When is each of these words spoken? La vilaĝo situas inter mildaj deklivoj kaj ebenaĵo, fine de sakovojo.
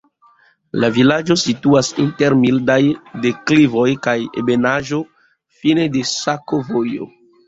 La 0.83 0.87
vilaĝo 0.93 1.35
situas 1.41 1.89
inter 2.03 2.35
mildaj 2.39 2.77
deklivoj 3.25 3.83
kaj 4.07 4.15
ebenaĵo, 4.43 5.03
fine 5.59 5.85
de 5.97 6.03
sakovojo. 6.13 7.09